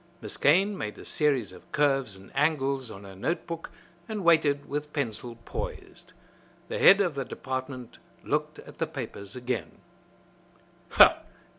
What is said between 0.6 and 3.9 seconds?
made a series of curves and angles on her note book